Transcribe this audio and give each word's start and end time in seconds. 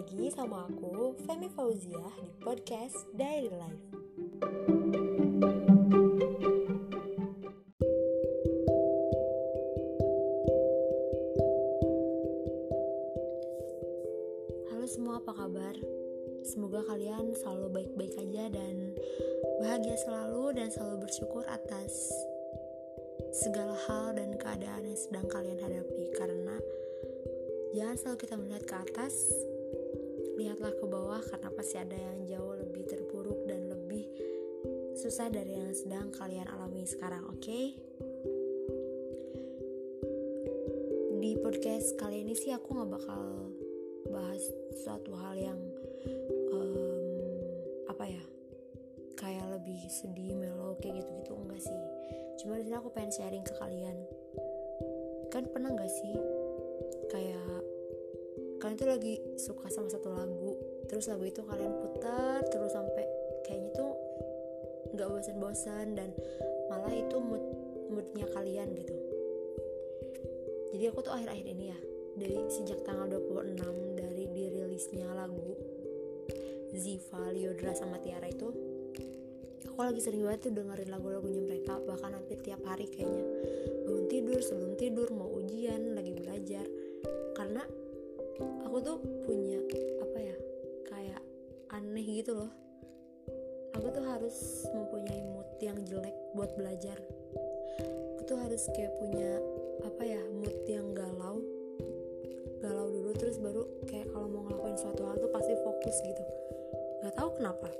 lagi 0.00 0.32
sama 0.32 0.64
aku, 0.64 1.12
Femi 1.28 1.52
Fauziah 1.52 2.08
di 2.24 2.32
podcast 2.40 3.04
Diary 3.12 3.52
Life. 3.52 3.89
Bawah 31.20 31.36
karena 31.36 31.52
pasti 31.52 31.76
ada 31.76 31.98
yang 32.00 32.24
jauh 32.24 32.56
lebih 32.56 32.88
terpuruk 32.88 33.44
dan 33.44 33.68
lebih 33.68 34.08
susah 34.96 35.28
dari 35.28 35.52
yang 35.52 35.68
sedang 35.76 36.08
kalian 36.16 36.48
alami 36.48 36.88
sekarang, 36.88 37.28
oke? 37.28 37.44
Okay? 37.44 37.76
Di 41.20 41.36
podcast 41.44 41.92
kali 42.00 42.24
ini 42.24 42.32
sih 42.32 42.56
aku 42.56 42.72
nggak 42.72 42.88
bakal 42.96 43.52
bahas 44.08 44.40
suatu 44.80 45.12
hal 45.20 45.36
yang 45.36 45.60
um, 46.56 47.04
apa 47.92 48.08
ya 48.08 48.24
kayak 49.20 49.44
lebih 49.60 49.92
sedih 49.92 50.32
melo 50.32 50.80
kayak 50.80 51.04
gitu-gitu 51.04 51.36
enggak 51.36 51.60
sih 51.60 51.82
cuma 52.40 52.56
di 52.56 52.64
sini 52.64 52.80
aku 52.80 52.88
pengen 52.96 53.12
sharing 53.12 53.44
ke 53.44 53.52
kalian 53.60 54.08
kan 55.28 55.44
pernah 55.52 55.68
nggak 55.68 55.92
sih 55.92 56.16
kayak 57.12 57.60
kalian 58.60 58.80
tuh 58.80 58.88
lagi 58.88 59.20
suka 59.36 59.68
sama 59.68 59.92
satu 59.92 60.08
lagu 60.16 60.49
terus 60.90 61.06
lagu 61.06 61.22
itu 61.22 61.46
kalian 61.46 61.70
putar 61.70 62.42
terus 62.50 62.74
sampai 62.74 63.06
kayaknya 63.46 63.70
tuh 63.78 63.94
nggak 64.90 65.06
bosan-bosan 65.06 65.94
dan 65.94 66.10
malah 66.66 66.90
itu 66.90 67.16
mood 67.22 67.42
moodnya 67.90 68.26
kalian 68.34 68.74
gitu. 68.74 68.94
Jadi 70.74 70.84
aku 70.90 70.98
tuh 71.06 71.14
akhir-akhir 71.14 71.46
ini 71.46 71.64
ya 71.70 71.78
dari 72.18 72.36
sejak 72.50 72.82
tanggal 72.82 73.06
26 73.06 73.98
dari 73.98 74.26
dirilisnya 74.34 75.06
lagu 75.14 75.54
Ziva, 76.74 77.30
Liodra 77.34 77.74
sama 77.74 77.98
Tiara 77.98 78.26
itu 78.30 78.50
aku 79.80 79.80
lagi 79.96 80.02
sering 80.02 80.22
banget 80.26 80.50
tuh 80.50 80.52
dengerin 80.54 80.90
lagu-lagunya 80.90 81.40
mereka 81.40 81.78
bahkan 81.86 82.12
hampir 82.12 82.36
tiap 82.42 82.60
hari 82.66 82.84
kayaknya. 82.90 83.24
Bangun 83.86 84.06
tidur 84.10 84.38
sebelum 84.42 84.76
tidur 84.76 85.08
mau 85.14 85.30
ujian 85.38 85.96
lagi 85.96 86.12
belajar. 86.12 86.66
Karena 87.32 87.64
aku 88.66 88.76
tuh 88.84 88.98
punya 89.24 89.56
apa 90.04 90.18
ya 90.20 90.36
aneh 91.70 92.02
gitu 92.02 92.34
loh. 92.34 92.50
Aku 93.78 93.86
tuh 93.94 94.02
harus 94.02 94.66
mempunyai 94.74 95.22
mood 95.30 95.46
yang 95.62 95.78
jelek 95.86 96.14
buat 96.34 96.50
belajar. 96.58 96.98
Aku 98.18 98.26
tuh 98.26 98.38
harus 98.42 98.66
kayak 98.74 98.90
punya 98.98 99.38
apa 99.86 100.02
ya 100.02 100.18
mood 100.34 100.56
yang 100.66 100.90
galau. 100.90 101.38
Galau 102.58 102.90
dulu 102.90 103.14
terus 103.14 103.38
baru 103.38 103.62
kayak 103.86 104.10
kalau 104.10 104.26
mau 104.26 104.42
ngelakuin 104.50 104.76
suatu 104.82 105.06
hal 105.06 105.16
tuh 105.22 105.30
pasti 105.30 105.54
fokus 105.62 105.96
gitu. 106.02 106.24
Nggak 107.06 107.14
tahu 107.14 107.30
kenapa. 107.38 107.70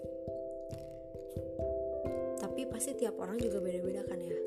Tapi 2.39 2.61
pasti 2.71 2.95
tiap 2.95 3.19
orang 3.19 3.43
juga 3.43 3.59
beda-beda 3.59 4.07
kan 4.07 4.23
ya. 4.23 4.39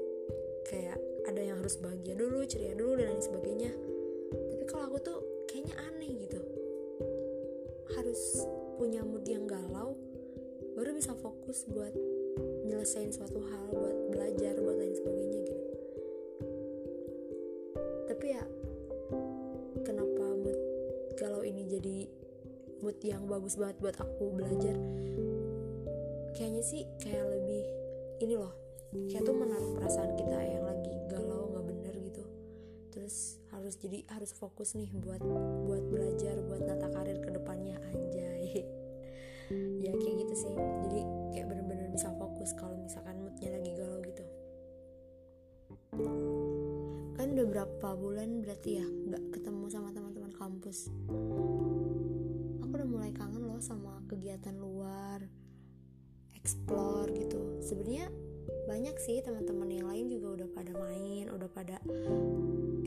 Kayak 0.63 0.97
ada 1.27 1.41
yang 1.43 1.59
harus 1.59 1.75
bahagia 1.83 2.15
dulu 2.15 2.47
ceria 2.47 2.73
dulu 2.79 2.95
dan 2.95 3.11
lain 3.11 3.19
sebagainya. 3.19 3.71
Tapi 4.55 4.63
kalau 4.71 4.87
aku 4.87 4.97
tuh 5.03 5.19
kayaknya 5.51 5.75
aneh 5.83 6.11
gitu. 6.15 6.39
Harus 7.93 8.47
punya 8.83 8.99
mood 8.99 9.23
yang 9.23 9.47
galau 9.47 9.95
baru 10.75 10.91
bisa 10.91 11.15
fokus 11.15 11.63
buat 11.71 11.95
nyelesain 12.67 13.15
suatu 13.15 13.39
hal 13.39 13.71
buat 13.71 13.95
belajar 14.11 14.59
buat 14.59 14.75
lain 14.75 14.91
sebagainya 14.99 15.39
gitu. 15.47 15.63
Tapi 18.11 18.25
ya 18.35 18.43
kenapa 19.87 20.35
mood 20.35 20.59
galau 21.15 21.47
ini 21.47 21.63
jadi 21.63 22.11
mood 22.83 22.99
yang 23.07 23.23
bagus 23.23 23.55
banget 23.55 23.79
buat 23.79 23.95
aku 23.95 24.35
belajar? 24.35 24.75
Kayaknya 26.35 26.63
sih 26.67 26.83
kayak 26.99 27.23
lebih 27.39 27.63
ini 28.19 28.35
loh 28.35 28.51
kayak 29.07 29.23
tuh 29.23 29.31
menaruh 29.31 29.79
perasaan 29.79 30.11
kita 30.19 30.43
yang 30.43 30.67
lagi 30.67 30.91
galau 31.07 31.55
nggak 31.55 31.62
harus 33.73 33.89
jadi 33.89 33.99
harus 34.13 34.31
fokus 34.37 34.77
nih 34.77 34.93
buat 34.93 35.17
buat 35.65 35.81
belajar 35.89 36.37
buat 36.45 36.61
nata 36.61 36.93
karir 36.93 37.17
ke 37.25 37.29
depannya 37.33 37.81
anjay. 37.89 38.61
Ya 39.81 39.91
kayak 39.93 40.15
gitu 40.23 40.33
sih. 40.39 40.55
Jadi 40.55 41.01
kayak 41.35 41.45
bener-bener 41.51 41.89
bisa 41.89 42.09
fokus 42.15 42.53
kalau 42.57 42.73
misalkan 42.79 43.21
moodnya 43.21 43.49
lagi 43.53 43.71
galau 43.75 43.99
gitu. 44.01 44.25
Kan 47.17 47.27
udah 47.33 47.45
berapa 47.49 47.87
bulan 47.97 48.45
berarti 48.45 48.81
ya 48.81 48.85
nggak 48.87 49.23
ketemu 49.35 49.65
sama 49.69 49.89
teman-teman 49.93 50.33
kampus. 50.37 50.89
Aku 52.65 52.71
udah 52.71 52.87
mulai 52.87 53.11
kangen 53.13 53.45
loh 53.45 53.61
sama 53.61 54.01
kegiatan 54.05 54.57
luar 54.57 55.21
explore 56.37 57.09
gitu. 57.13 57.61
Sebenarnya 57.61 58.09
banyak 58.63 58.95
sih 58.99 59.19
teman-teman 59.19 59.69
yang 59.69 59.87
lain 59.91 60.07
juga 60.07 60.41
udah 60.41 60.49
pada 60.55 60.73
main 60.77 61.27
udah 61.29 61.49
pada 61.51 61.77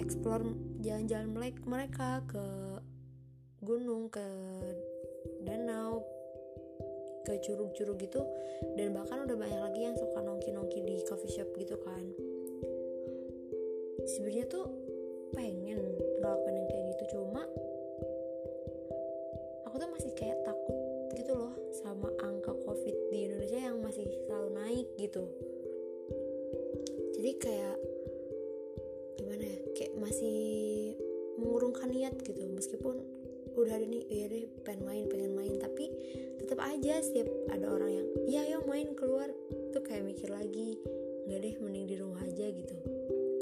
explore 0.01 0.45
jalan-jalan 0.81 1.29
mereka 1.67 2.23
ke 2.31 2.45
gunung 3.61 4.07
ke 4.13 4.25
danau 5.43 6.05
ke 7.27 7.43
curug-curug 7.43 7.99
gitu. 7.99 8.23
Dan 8.79 8.95
bahkan 8.95 9.27
udah 9.27 9.35
banyak 9.35 9.59
lagi 9.59 9.81
yang 9.83 9.99
suka 9.99 10.23
nongki-nongki 10.23 10.79
di 10.87 10.97
coffee 11.11 11.35
shop 11.35 11.51
gitu 11.59 11.75
kan. 11.83 12.05
Sebenarnya 14.07 14.47
tuh 14.47 14.71
pengen 15.35 15.83
ngelakuin 16.23 16.55
yang 16.55 16.69
kayak 16.71 16.85
gitu 16.95 17.19
cuma 17.19 17.43
aku 19.67 19.75
tuh 19.77 19.91
masih 19.91 20.15
kayak 20.15 20.39
takut 20.47 20.77
gitu 21.19 21.33
loh 21.35 21.53
sama 21.83 22.09
angka 22.23 22.55
covid 22.65 22.95
di 23.11 23.27
Indonesia 23.27 23.59
yang 23.59 23.83
masih 23.83 24.07
selalu 24.25 24.49
naik 24.55 24.87
gitu 24.97 25.27
jadi 27.27 27.43
kayak 27.43 27.79
gimana 29.19 29.43
ya 29.43 29.59
kayak 29.75 29.99
masih 29.99 30.39
mengurungkan 31.43 31.91
niat 31.91 32.15
gitu. 32.23 32.39
Meskipun 32.39 33.03
udah 33.59 33.83
ada 33.83 33.83
nih 33.83 34.07
ya 34.07 34.31
deh 34.31 34.47
pengen 34.63 34.87
main 34.87 35.05
pengen 35.11 35.35
main. 35.35 35.59
Tapi 35.59 35.91
tetap 36.39 36.63
aja 36.63 37.03
setiap 37.03 37.27
ada 37.51 37.67
orang 37.67 37.91
yang 37.99 38.07
iya 38.31 38.43
yo 38.47 38.63
main 38.71 38.95
keluar. 38.95 39.27
Tuh 39.75 39.83
kayak 39.83 40.07
mikir 40.07 40.31
lagi 40.31 40.79
nggak 41.27 41.41
deh 41.43 41.55
mending 41.67 41.91
di 41.91 41.97
rumah 41.99 42.23
aja 42.23 42.47
gitu. 42.47 42.79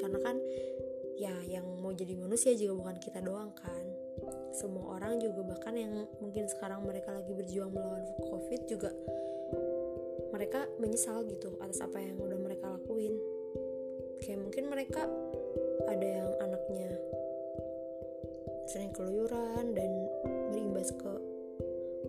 Karena 0.01 0.17
kan 0.17 0.41
ya 1.21 1.37
yang 1.45 1.69
mau 1.85 1.93
jadi 1.93 2.17
manusia 2.17 2.57
juga 2.57 2.89
bukan 2.89 2.97
kita 3.05 3.21
doang 3.21 3.53
kan. 3.53 3.85
Semua 4.57 4.97
orang 4.97 5.21
juga 5.21 5.45
bahkan 5.45 5.77
yang 5.77 6.09
mungkin 6.25 6.49
sekarang 6.49 6.89
mereka 6.89 7.13
lagi 7.13 7.37
berjuang 7.37 7.69
melawan 7.69 8.01
covid 8.33 8.65
juga 8.65 8.97
mereka 10.33 10.65
menyesal 10.81 11.21
gitu 11.29 11.53
atas 11.61 11.85
apa 11.85 12.01
yang 12.01 12.17
udah 12.17 12.41
mereka 12.41 12.73
lakuin 12.73 13.13
kayak 14.23 14.39
mungkin 14.39 14.71
mereka 14.71 15.03
ada 15.89 16.07
yang 16.07 16.31
anaknya 16.43 16.91
sering 18.71 18.91
keluyuran 18.95 19.77
dan 19.77 19.91
berimbas 20.51 20.91
ke 20.95 21.13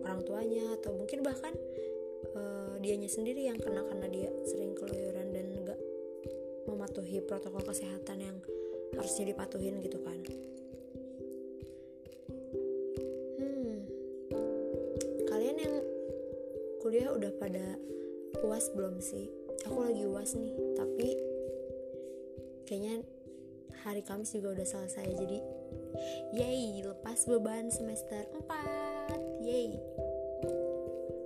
orang 0.02 0.22
tuanya 0.24 0.64
atau 0.80 0.94
mungkin 0.94 1.20
bahkan 1.20 1.52
uh, 2.34 2.74
dianya 2.80 3.10
sendiri 3.10 3.46
yang 3.46 3.58
kena 3.60 3.82
karena 3.84 4.06
dia 4.08 4.30
sering 4.48 4.72
keluyuran 4.72 5.34
dan 5.34 5.46
gak 5.66 5.80
mematuhi 6.66 7.22
protokol 7.22 7.62
kesehatan 7.62 8.18
yang 8.18 8.36
harusnya 8.96 9.30
dipatuhin 9.34 9.82
gitu 9.82 9.98
kan. 10.02 10.18
Hmm. 13.38 13.78
Kalian 15.28 15.56
yang 15.60 15.74
kuliah 16.80 17.10
udah 17.12 17.32
pada 17.36 17.76
uas 18.42 18.72
belum 18.72 18.98
sih? 19.02 19.28
Aku 19.66 19.82
lagi 19.82 20.06
uas 20.06 20.38
nih 20.38 20.54
tapi 20.78 21.35
kayaknya 22.66 23.06
hari 23.86 24.02
Kamis 24.02 24.34
juga 24.34 24.58
udah 24.58 24.66
selesai 24.66 25.06
jadi 25.06 25.38
yay 26.34 26.82
lepas 26.82 27.24
beban 27.30 27.70
semester 27.70 28.26
4 28.50 29.40
yay. 29.46 29.78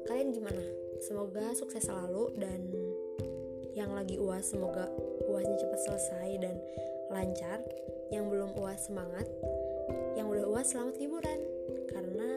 Kalian 0.04 0.36
gimana? 0.36 0.62
Semoga 1.00 1.56
sukses 1.56 1.88
selalu 1.88 2.36
dan 2.36 2.60
yang 3.72 3.96
lagi 3.96 4.20
uas 4.20 4.52
semoga 4.52 4.90
uasnya 5.24 5.56
cepat 5.56 5.80
selesai 5.88 6.28
dan 6.44 6.56
lancar. 7.08 7.64
Yang 8.10 8.24
belum 8.26 8.50
uas 8.58 8.90
semangat. 8.90 9.26
Yang 10.18 10.26
udah 10.36 10.44
uas 10.50 10.66
selamat 10.68 10.98
liburan. 10.98 11.40
Karena 11.88 12.30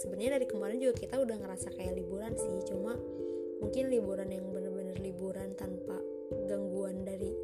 sebenarnya 0.00 0.40
dari 0.40 0.46
kemarin 0.48 0.78
juga 0.80 0.94
kita 0.96 1.20
udah 1.20 1.36
ngerasa 1.36 1.68
kayak 1.76 1.98
liburan 1.98 2.32
sih 2.32 2.72
cuma 2.72 2.96
mungkin 3.60 3.92
liburan 3.92 4.32
yang 4.32 4.48
bener-bener 4.48 4.96
liburan 4.96 5.52
tanpa 5.52 6.00
gangguan 6.48 7.04
dari 7.04 7.36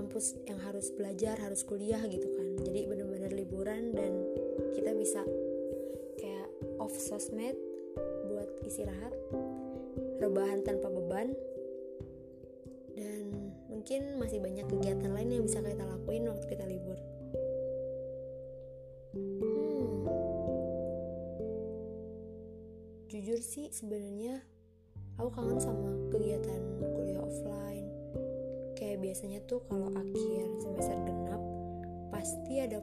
kampus 0.00 0.32
yang 0.48 0.56
harus 0.64 0.88
belajar 0.96 1.36
harus 1.36 1.60
kuliah 1.60 2.00
gitu 2.08 2.24
kan. 2.32 2.56
Jadi 2.64 2.88
bener-bener 2.88 3.36
liburan 3.36 3.92
dan 3.92 4.24
kita 4.72 4.96
bisa 4.96 5.20
off 6.80 6.96
sosmed 6.96 7.52
buat 8.32 8.48
istirahat 8.64 9.12
rebahan 10.24 10.64
tanpa 10.64 10.88
beban. 10.88 11.36
Dan 12.96 13.52
mungkin 13.68 14.16
masih 14.16 14.40
banyak 14.40 14.64
kegiatan 14.72 15.12
lain 15.12 15.36
yang 15.36 15.44
bisa 15.44 15.60
kita 15.60 15.84
lakuin 15.84 16.24
waktu 16.32 16.46
kita 16.48 16.64
libur. 16.64 16.98
Hmm. 19.12 19.38
jujur 23.10 23.42
sih 23.42 23.68
sebenarnya 23.68 24.40
aku 25.20 25.28
kangen 25.34 25.60
sama 25.60 25.92
kegiatan 26.14 26.62
kuliah 26.94 27.20
offline 27.20 27.99
kayak 28.90 29.06
biasanya 29.06 29.38
tuh 29.46 29.62
kalau 29.70 29.86
akhir 29.94 30.50
semester 30.58 30.98
genap 31.06 31.38
pasti 32.10 32.58
ada 32.58 32.82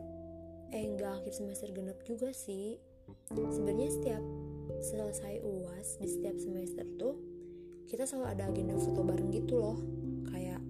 eh 0.71 0.87
enggak 0.87 1.19
akhir 1.19 1.35
semester 1.35 1.67
genap 1.75 1.99
juga 2.07 2.31
sih. 2.31 2.79
Sebenarnya 3.27 3.91
setiap 3.91 4.23
selesai 4.79 5.43
uas 5.43 5.99
di 5.99 6.07
setiap 6.07 6.39
semester 6.39 6.87
tuh 6.95 7.19
kita 7.91 8.07
selalu 8.07 8.39
ada 8.39 8.47
agenda 8.47 8.79
foto 8.79 9.03
bareng 9.03 9.35
gitu 9.35 9.59
loh. 9.59 9.83
Kayak 10.31 10.63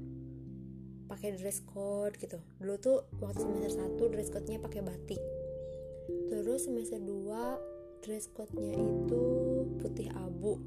pakai 1.06 1.38
dress 1.38 1.62
code 1.69 2.18
gitu. 2.18 2.42
Dulu 2.57 2.74
tuh 2.81 3.06
waktu 3.22 3.45
semester 3.45 3.78
1 3.78 4.13
dress 4.18 4.33
code-nya 4.33 4.57
pakai 4.57 4.81
batik. 4.81 5.22
Terus 6.33 6.66
semester 6.66 6.98
2 6.98 8.01
dress 8.01 8.25
code-nya 8.33 8.74
itu 8.74 9.25
putih 9.86 10.10
abu. 10.18 10.57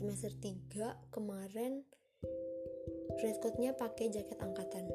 Semester 0.00 0.32
3 0.32 1.12
kemarin 1.12 1.84
dress 3.18 3.38
code-nya 3.38 3.74
pakai 3.74 4.10
jaket 4.10 4.38
angkatan. 4.42 4.86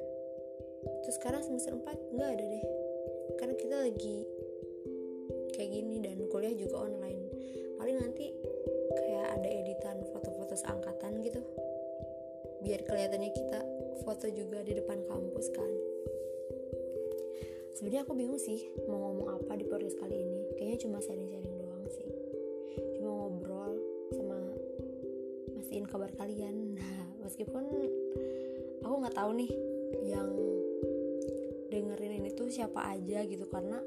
Terus 1.04 1.16
sekarang 1.20 1.44
semester 1.44 1.76
4 1.76 2.16
nggak 2.16 2.30
ada 2.36 2.46
deh. 2.46 2.66
Karena 3.40 3.56
kita 3.56 3.76
lagi 3.88 4.18
kayak 5.56 5.70
gini 5.76 5.96
dan 6.04 6.18
kuliah 6.32 6.56
juga 6.56 6.88
online. 6.88 7.22
Paling 7.80 7.98
nanti 8.00 8.32
kayak 8.96 9.40
ada 9.40 9.50
editan 9.50 9.98
foto-foto 10.12 10.56
seangkatan 10.56 11.24
gitu. 11.24 11.42
Biar 12.60 12.84
kelihatannya 12.84 13.32
kita 13.32 13.60
foto 14.04 14.28
juga 14.32 14.64
di 14.64 14.76
depan 14.76 15.04
kampus 15.08 15.48
kan. 15.56 15.72
Sebenarnya 17.76 18.04
aku 18.04 18.12
bingung 18.12 18.42
sih 18.42 18.68
mau 18.92 19.00
ngomong 19.00 19.40
apa 19.40 19.56
di 19.56 19.64
podcast 19.64 19.96
kali 20.00 20.20
ini. 20.20 20.52
Kayaknya 20.60 20.78
cuma 20.84 20.98
sharing-sharing 21.00 21.56
doang 21.56 21.86
sih. 21.88 22.12
Cuma 23.00 23.10
ngobrol 23.16 23.74
sama 24.12 24.40
mastiin 25.56 25.88
kabar 25.88 26.12
kalian. 26.20 26.56
Nah 26.80 27.09
meskipun 27.30 27.64
aku 28.82 28.96
nggak 29.06 29.14
tahu 29.14 29.32
nih 29.38 29.52
yang 30.10 30.30
dengerin 31.70 32.18
ini 32.26 32.34
tuh 32.34 32.50
siapa 32.50 32.90
aja 32.90 33.22
gitu 33.30 33.46
karena 33.46 33.78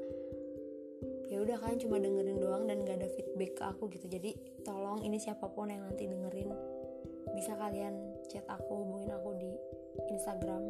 ya 1.27 1.43
udah 1.43 1.57
kan 1.59 1.75
cuma 1.75 1.99
dengerin 1.99 2.39
doang 2.39 2.63
dan 2.69 2.87
gak 2.87 3.03
ada 3.03 3.09
feedback 3.11 3.51
ke 3.57 3.63
aku 3.65 3.89
gitu. 3.91 4.05
Jadi 4.07 4.31
tolong 4.63 5.03
ini 5.03 5.19
siapa 5.19 5.49
pun 5.51 5.67
yang 5.67 5.83
nanti 5.83 6.07
dengerin 6.07 6.53
bisa 7.33 7.57
kalian 7.57 8.15
chat 8.29 8.45
aku 8.47 8.85
hubungin 8.85 9.09
aku 9.11 9.35
di 9.41 9.51
Instagram 10.13 10.63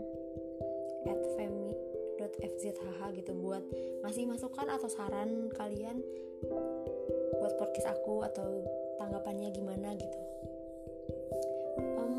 at 1.03 1.21
femi.fzhh 1.35 2.99
gitu 3.19 3.31
buat 3.35 3.61
ngasih 4.07 4.23
masukan 4.25 4.71
atau 4.71 4.87
saran 4.87 5.51
kalian 5.51 5.99
buat 7.37 7.53
podcast 7.59 7.99
aku 7.99 8.23
atau 8.23 8.63
tanggapannya 9.03 9.51
gimana 9.51 9.91
gitu 9.99 10.19
um, 11.79 12.13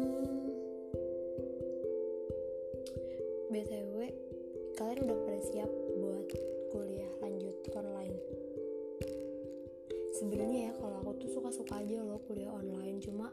btw 3.50 3.98
kalian 4.74 4.98
udah 5.06 5.18
pada 5.22 5.40
siap 5.46 5.70
buat 5.70 6.28
kuliah 6.74 7.12
lanjut 7.22 7.54
online? 7.74 8.18
Sebenarnya 10.14 10.70
ya 10.70 10.72
kalau 10.78 11.02
aku 11.02 11.22
tuh 11.22 11.30
suka-suka 11.30 11.78
aja 11.78 12.02
loh 12.02 12.18
kuliah 12.26 12.50
online 12.50 12.98
cuma 13.02 13.30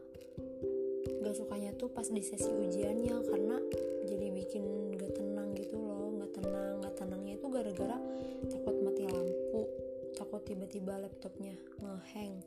gak 1.22 1.38
sukanya 1.38 1.74
tuh 1.78 1.90
pas 1.90 2.06
di 2.06 2.22
sesi 2.22 2.50
ujiannya 2.50 3.16
karena 3.30 3.58
jadi 4.06 4.28
bikin 4.34 4.98
gak 4.98 5.14
tenang 5.18 5.54
gitu 5.58 5.78
loh 5.78 6.14
gak 6.18 6.34
tenang 6.42 6.82
gak 6.82 6.96
tenangnya 6.98 7.34
itu 7.38 7.48
gara-gara 7.50 7.98
takut 8.50 8.76
mati 8.82 9.06
lampu 9.06 9.62
takut 10.18 10.42
tiba-tiba 10.46 10.98
laptopnya 10.98 11.54
ngehang 11.82 12.42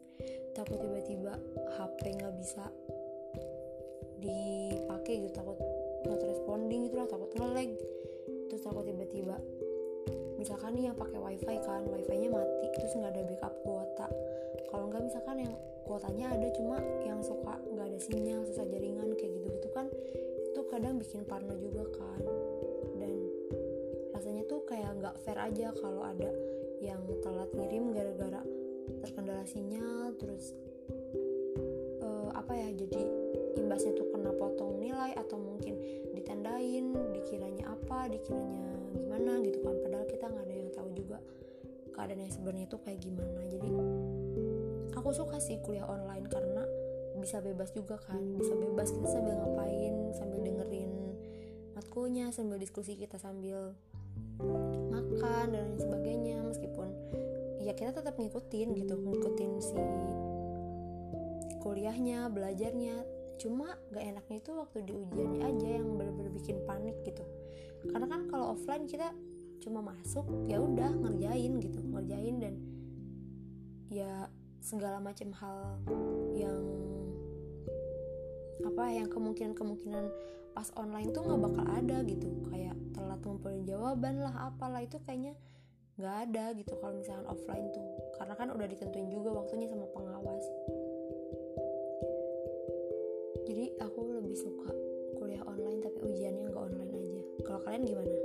takut 0.55 0.79
tiba-tiba 0.79 1.35
HP 1.79 2.19
nggak 2.19 2.35
bisa 2.39 2.67
dipakai 4.25 5.29
gitu 5.29 5.33
takut 5.37 5.61
not 6.09 6.21
responding 6.25 6.89
gitu 6.89 6.97
lah 6.97 7.09
takut 7.09 7.29
ngelag. 7.37 7.71
Terus 8.49 8.63
takut 8.65 8.85
tiba-tiba 8.89 9.37
misalkan 10.35 10.77
nih 10.77 10.93
yang 10.93 10.97
pakai 10.99 11.17
wifi 11.17 11.57
kan 11.63 11.87
wifi 11.89 12.15
nya 12.21 12.29
mati 12.29 12.67
terus 12.77 12.93
nggak 12.97 13.13
ada 13.13 13.23
backup 13.29 13.55
kuota. 13.65 14.09
Kalau 14.69 14.85
nggak 14.91 15.03
misalkan 15.07 15.37
yang 15.47 15.55
kuotanya 15.85 16.27
ada 16.35 16.49
cuma 16.57 16.77
yang 17.05 17.21
suka 17.21 17.55
nggak 17.71 17.87
ada 17.93 18.01
sinyal 18.01 18.41
susah 18.49 18.67
jaringan 18.67 19.15
kayak 19.15 19.33
gitu 19.41 19.49
gitu 19.61 19.69
kan 19.73 19.87
itu 20.53 20.61
kadang 20.69 20.97
bikin 20.99 21.23
parno 21.25 21.55
juga 21.61 21.85
kan. 21.95 22.21
Dan 22.99 23.13
rasanya 24.13 24.43
tuh 24.49 24.61
kayak 24.67 24.91
nggak 25.01 25.15
fair 25.23 25.39
aja 25.39 25.73
kalau 25.79 26.03
ada 26.03 26.31
yang 26.83 27.01
telat 27.25 27.49
ngirim 27.55 27.95
gara-gara 27.97 28.43
terkendala 29.01 29.45
sinyal 29.49 30.13
terus 30.21 30.53
uh, 32.05 32.29
apa 32.37 32.53
ya 32.53 32.69
jadi 32.77 33.03
imbasnya 33.57 33.93
tuh 33.95 34.11
kena 34.11 34.35
potong 34.35 34.79
nilai 34.83 35.15
atau 35.15 35.39
mungkin 35.39 35.79
ditandain 36.15 36.95
dikiranya 37.15 37.71
apa 37.71 38.11
dikiranya 38.11 38.67
gimana 38.95 39.41
gitu 39.43 39.59
kan. 39.63 39.75
Padahal 39.83 40.07
kita 40.07 40.25
nggak 40.31 40.45
ada 40.45 40.55
yang 40.55 40.71
tahu 40.75 40.89
juga 40.95 41.19
keadaan 41.95 42.21
yang 42.27 42.33
sebenarnya 42.35 42.67
tuh 42.67 42.81
kayak 42.83 43.01
gimana. 43.03 43.41
Jadi 43.49 43.71
aku 44.95 45.11
suka 45.15 45.39
sih 45.39 45.59
kuliah 45.63 45.87
online 45.87 46.27
karena 46.27 46.63
bisa 47.19 47.39
bebas 47.39 47.71
juga 47.71 47.97
kan. 48.03 48.21
Bisa 48.39 48.55
bebas 48.59 48.91
kita 48.91 49.09
sambil 49.09 49.35
ngapain 49.39 49.95
sambil 50.15 50.41
dengerin 50.43 50.93
matkulnya 51.75 52.31
sambil 52.31 52.59
diskusi 52.59 52.95
kita 52.95 53.19
sambil 53.19 53.75
makan 54.91 55.47
dan 55.55 55.63
lain 55.71 55.79
sebagainya. 55.79 56.39
Meskipun 56.47 56.89
ya 57.65 57.73
kita 57.73 57.97
tetap 57.97 58.21
ngikutin 58.21 58.77
gitu 58.77 58.95
ngikutin 59.01 59.53
si 59.63 59.81
kuliahnya 61.65 62.29
belajarnya 62.29 63.14
cuma 63.39 63.77
gak 63.91 64.05
enaknya 64.05 64.37
itu 64.41 64.51
waktu 64.55 64.79
di 64.87 64.93
ujiannya 64.95 65.41
aja 65.43 65.69
yang 65.81 65.89
bener-bener 65.99 66.33
bikin 66.33 66.63
panik 66.65 66.97
gitu. 67.03 67.25
Karena 67.91 68.07
kan 68.09 68.27
kalau 68.31 68.57
offline 68.57 68.89
kita 68.89 69.13
cuma 69.63 69.81
masuk 69.81 70.29
ya 70.45 70.61
udah 70.61 70.93
ngerjain 70.93 71.57
gitu 71.57 71.81
ngerjain 71.89 72.37
dan 72.37 72.55
ya 73.89 74.29
segala 74.61 75.01
macam 75.01 75.33
hal 75.33 75.81
yang 76.37 76.61
apa 78.65 78.85
yang 78.93 79.09
kemungkinan-kemungkinan 79.09 80.05
pas 80.53 80.69
online 80.77 81.13
tuh 81.13 81.25
nggak 81.25 81.41
bakal 81.41 81.65
ada 81.69 81.97
gitu. 82.05 82.29
Kayak 82.49 82.77
telat 82.97 83.21
ngumpulin 83.25 83.65
jawaban 83.69 84.21
lah 84.25 84.53
apalah 84.53 84.81
itu 84.81 84.97
kayaknya 85.05 85.37
nggak 85.95 86.17
ada 86.31 86.45
gitu 86.59 86.75
kalau 86.81 86.97
misalnya 86.97 87.29
offline 87.29 87.69
tuh. 87.73 87.85
Karena 88.17 88.35
kan 88.37 88.49
udah 88.53 88.67
ditentuin 88.69 89.09
juga 89.13 89.37
waktunya 89.37 89.69
sama 89.69 89.87
pengawas 89.93 90.45
jadi 93.55 93.71
aku 93.87 94.19
lebih 94.19 94.35
suka 94.35 94.67
kuliah 95.15 95.39
online 95.47 95.79
tapi 95.79 96.11
ujiannya 96.11 96.51
nggak 96.51 96.59
online 96.59 96.91
aja. 96.91 97.23
Kalau 97.47 97.63
kalian 97.63 97.87
gimana? 97.87 98.19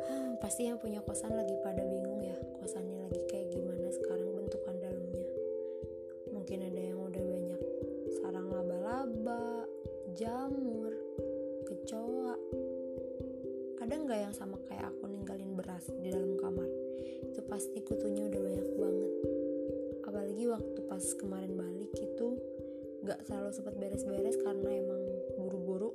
Pasti 0.40 0.64
yang 0.64 0.80
punya 0.80 1.04
kosan 1.04 1.36
lagi 1.36 1.52
pada 1.60 1.84
bingung 1.84 2.24
ya 2.24 2.32
kosannya 2.56 2.96
lagi 2.96 3.20
kayak 3.28 3.52
gimana 3.52 3.92
sekarang 3.92 4.32
bentukan 4.32 4.72
dalamnya. 4.80 5.28
Mungkin 6.32 6.58
ada 6.64 6.80
yang 6.80 6.96
udah 6.96 7.24
banyak 7.28 7.60
sarang 8.24 8.48
laba-laba 8.48 9.68
jamur 10.16 10.96
kecoa. 11.68 12.40
Ada 13.84 13.94
nggak 14.00 14.20
yang 14.32 14.32
sama 14.32 14.56
kayak 14.64 14.96
aku 14.96 15.12
ninggalin 15.12 15.52
beras 15.52 15.92
di 15.92 16.08
dalam 16.08 16.40
kamar? 16.40 16.72
Itu 17.20 17.44
pasti 17.52 17.84
kutunya 17.84 18.32
udah 18.32 18.40
banyak 18.40 18.68
banget. 18.80 19.12
Apalagi 20.08 20.44
waktu 20.48 20.80
pas 20.88 21.04
kemarin 21.20 21.52
balik 21.52 21.92
itu 22.00 22.35
gak 23.06 23.22
selalu 23.22 23.50
sempat 23.54 23.74
beres-beres 23.78 24.36
karena 24.42 24.70
emang 24.82 25.02
buru-buru. 25.38 25.94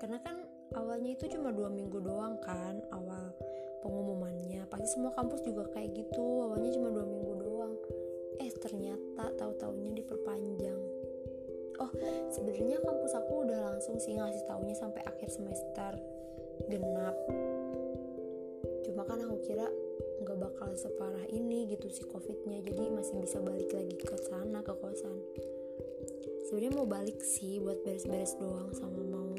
Karena 0.00 0.16
kan 0.24 0.40
awalnya 0.72 1.12
itu 1.12 1.28
cuma 1.36 1.52
dua 1.52 1.68
minggu 1.68 2.00
doang 2.00 2.40
kan 2.40 2.80
awal 2.96 3.36
pengumumannya. 3.84 4.64
Pasti 4.72 4.96
semua 4.96 5.12
kampus 5.12 5.44
juga 5.44 5.68
kayak 5.76 5.92
gitu 5.92 6.48
awalnya 6.48 6.72
cuma 6.72 6.88
dua 6.88 7.04
minggu 7.04 7.34
doang. 7.44 7.76
Eh 8.40 8.48
ternyata 8.56 9.36
tahu 9.36 9.52
taunya 9.60 9.92
diperpanjang. 9.92 10.80
Oh 11.80 11.92
sebenarnya 12.32 12.80
kampus 12.80 13.12
aku 13.16 13.44
udah 13.44 13.60
langsung 13.76 14.00
sih 14.00 14.16
ngasih 14.16 14.44
taunya 14.48 14.72
sampai 14.72 15.04
akhir 15.04 15.28
semester. 15.28 15.92
Genap. 16.72 17.16
Cuma 18.88 19.04
kan 19.04 19.20
aku 19.20 19.36
kira 19.44 19.68
nggak 20.20 20.36
bakal 20.36 20.70
separah 20.76 21.24
ini 21.32 21.64
gitu 21.72 21.88
si 21.88 22.04
covidnya. 22.04 22.60
Jadi 22.60 22.92
masih 22.92 23.16
bisa 23.24 23.40
balik 23.40 23.72
lagi 23.72 23.96
ke 23.96 24.16
sana 24.28 24.60
ke 24.60 24.72
kosan. 24.76 25.16
Sebenarnya 26.44 26.72
mau 26.76 26.88
balik 26.88 27.24
sih 27.24 27.56
buat 27.62 27.80
beres-beres 27.86 28.36
doang 28.36 28.74
sama 28.76 29.00
mau 29.00 29.32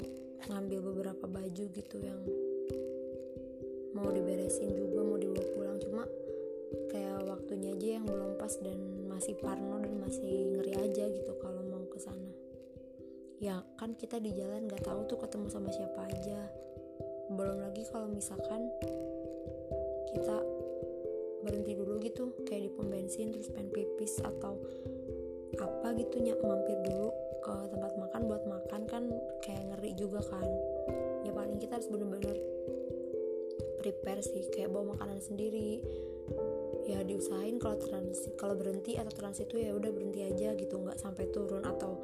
ngambil 0.50 0.80
beberapa 0.82 1.26
baju 1.30 1.64
gitu 1.70 1.98
yang 2.02 2.22
mau 3.94 4.10
diberesin 4.10 4.74
juga 4.74 5.06
mau 5.06 5.20
dibawa 5.22 5.46
pulang. 5.54 5.78
Cuma 5.78 6.04
kayak 6.90 7.28
waktunya 7.30 7.78
aja 7.78 7.88
yang 8.02 8.06
belum 8.08 8.40
pas 8.42 8.54
dan 8.64 8.80
masih 9.06 9.38
parno 9.38 9.78
dan 9.84 10.02
masih 10.02 10.56
ngeri 10.56 10.74
aja 10.82 11.06
gitu 11.14 11.34
kalau 11.38 11.62
mau 11.68 11.86
ke 11.92 12.00
sana. 12.02 12.32
Ya 13.38 13.62
kan 13.78 13.94
kita 13.94 14.18
di 14.18 14.34
jalan 14.34 14.66
nggak 14.66 14.86
tahu 14.86 15.06
tuh 15.06 15.20
ketemu 15.22 15.48
sama 15.52 15.70
siapa 15.70 16.10
aja. 16.10 16.50
Belum 17.32 17.60
lagi 17.62 17.84
kalau 17.92 18.08
misalkan 18.10 18.72
kita 20.12 20.38
terus 23.30 23.54
pengen 23.54 23.70
pipis 23.70 24.18
atau 24.26 24.58
apa 25.62 25.94
gitu 25.94 26.18
mampir 26.42 26.78
dulu 26.82 27.14
ke 27.46 27.54
tempat 27.70 27.94
makan. 27.98 28.22
Buat 28.26 28.44
makan 28.50 28.82
kan 28.90 29.04
kayak 29.46 29.64
ngeri 29.70 29.92
juga 29.94 30.26
kan. 30.26 30.50
Ya 31.22 31.32
paling 31.36 31.62
kita 31.62 31.78
harus 31.78 31.90
bener-bener 31.94 32.42
prepare 33.82 34.22
sih 34.26 34.50
kayak 34.50 34.74
bawa 34.74 34.98
makanan 34.98 35.22
sendiri. 35.22 35.82
Ya 36.90 37.06
diusahain 37.06 37.62
kalau 37.62 37.78
transit 37.78 38.34
kalau 38.42 38.58
berhenti 38.58 38.98
atau 38.98 39.14
transit 39.14 39.46
itu 39.54 39.70
ya 39.70 39.78
udah 39.78 39.94
berhenti 39.94 40.26
aja 40.26 40.58
gitu 40.58 40.82
nggak 40.82 40.98
sampai 40.98 41.30
turun 41.30 41.62
atau 41.62 42.02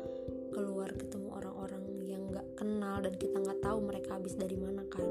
keluar 0.53 0.93
ketemu 0.93 1.33
orang-orang 1.33 1.83
yang 2.05 2.21
nggak 2.29 2.45
kenal 2.57 3.01
dan 3.01 3.13
kita 3.17 3.41
nggak 3.41 3.62
tahu 3.62 3.77
mereka 3.81 4.17
habis 4.17 4.38
dari 4.38 4.57
mana 4.57 4.86
kan. 4.89 5.05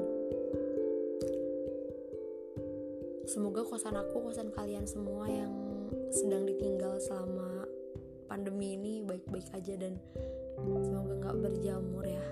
Semoga 3.27 3.67
kosan 3.67 3.99
aku 3.99 4.23
kosan 4.23 4.55
kalian 4.55 4.87
semua 4.87 5.27
yang 5.27 5.51
sedang 6.11 6.47
ditinggal 6.47 6.99
selama 7.03 7.67
pandemi 8.27 8.75
ini 8.75 9.03
baik-baik 9.03 9.47
aja 9.55 9.73
dan 9.79 9.99
semoga 10.57 11.13
nggak 11.19 11.35
berjamur 11.43 12.05
ya. 12.05 12.25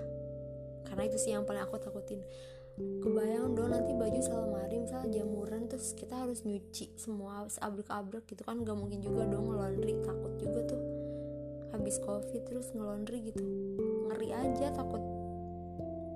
Karena 0.86 1.02
itu 1.08 1.18
sih 1.20 1.32
yang 1.32 1.44
paling 1.44 1.64
aku 1.64 1.76
takutin. 1.80 2.20
Kebayang 2.76 3.56
dong 3.56 3.72
nanti 3.72 3.96
baju 3.96 4.20
selemari 4.20 4.76
misal 4.84 5.08
jamuran 5.08 5.64
terus 5.64 5.96
kita 5.96 6.12
harus 6.12 6.44
nyuci 6.44 6.92
semua 7.00 7.48
abrek-abrek 7.64 8.28
gitu 8.28 8.44
kan 8.44 8.60
gak 8.60 8.76
mungkin 8.76 9.00
juga 9.00 9.24
dong 9.24 9.48
ngelondri 9.48 9.96
takut 10.04 10.36
juga 10.36 10.60
tuh 10.68 10.82
habis 11.72 11.96
covid 12.04 12.44
terus 12.44 12.68
ngelondri 12.76 13.32
gitu. 13.32 13.40
Ngeri 14.12 14.28
aja 14.28 14.76
takut 14.76 15.00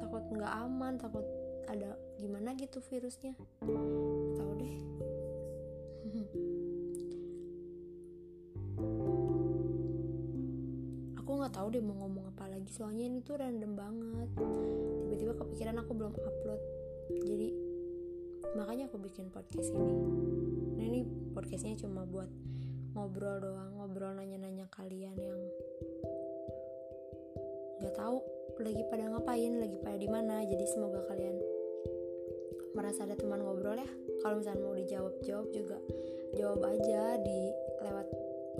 takut 0.04 0.24
nggak 0.36 0.52
aman 0.52 1.00
takut 1.00 1.24
ada 1.64 1.96
gimana 2.20 2.52
gitu 2.58 2.82
virusnya 2.84 3.32
nggak 11.50 11.66
tahu 11.66 11.74
deh 11.74 11.82
mau 11.82 12.06
ngomong 12.06 12.30
apa 12.30 12.46
lagi. 12.46 12.70
Soalnya 12.70 13.10
ini 13.10 13.26
tuh 13.26 13.34
random 13.42 13.74
banget. 13.74 14.30
Tiba-tiba 14.38 15.34
kepikiran 15.34 15.82
aku 15.82 15.98
belum 15.98 16.14
upload. 16.14 16.62
Jadi 17.26 17.48
makanya 18.54 18.86
aku 18.86 19.02
bikin 19.02 19.34
podcast 19.34 19.74
ini. 19.74 19.98
Nah 20.78 20.84
ini 20.86 21.02
podcastnya 21.34 21.74
cuma 21.82 22.06
buat 22.06 22.30
ngobrol 22.94 23.42
doang 23.42 23.82
ngobrol 23.82 24.14
nanya-nanya 24.14 24.70
kalian 24.70 25.18
yang 25.18 25.42
nggak 27.82 27.98
tahu 27.98 28.22
lagi 28.62 28.86
pada 28.86 29.10
ngapain 29.10 29.52
lagi 29.58 29.74
pada 29.82 29.98
di 29.98 30.06
mana. 30.06 30.46
Jadi 30.46 30.64
semoga 30.70 31.02
kalian 31.10 31.34
merasa 32.78 33.10
ada 33.10 33.18
teman 33.18 33.42
ngobrol 33.42 33.74
ya. 33.74 33.90
Kalau 34.22 34.38
misalnya 34.38 34.62
mau 34.62 34.78
dijawab 34.78 35.18
jawab 35.26 35.50
juga 35.50 35.82
jawab 36.38 36.62
aja 36.62 37.18
di 37.18 37.50
lewat 37.82 38.06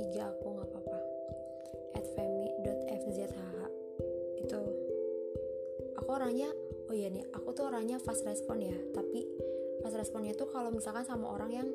IG 0.02 0.18
aku 0.18 0.58
aku 6.10 6.18
orangnya 6.26 6.50
oh 6.90 6.94
iya 6.98 7.06
nih 7.06 7.22
aku 7.30 7.54
tuh 7.54 7.70
orangnya 7.70 8.02
fast 8.02 8.26
respon 8.26 8.66
ya. 8.66 8.74
Tapi 8.90 9.22
fast 9.78 9.94
responnya 9.94 10.34
tuh 10.34 10.50
kalau 10.50 10.74
misalkan 10.74 11.06
sama 11.06 11.30
orang 11.30 11.54
yang 11.54 11.68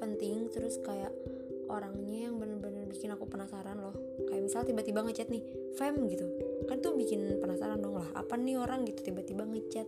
penting 0.00 0.48
terus 0.48 0.80
kayak 0.80 1.12
orangnya 1.68 2.32
yang 2.32 2.40
bener-bener 2.40 2.88
bikin 2.88 3.12
aku 3.12 3.28
penasaran 3.28 3.84
loh. 3.84 3.92
Kayak 4.32 4.48
misal 4.48 4.64
tiba-tiba 4.64 5.04
ngechat 5.04 5.28
nih 5.28 5.44
fam 5.76 6.08
gitu. 6.08 6.24
Kan 6.72 6.80
tuh 6.80 6.96
bikin 6.96 7.36
penasaran 7.36 7.84
dong 7.84 8.00
lah 8.00 8.08
apa 8.16 8.32
nih 8.40 8.56
orang? 8.56 8.88
gitu 8.88 9.12
tiba-tiba 9.12 9.44
ngechat. 9.44 9.84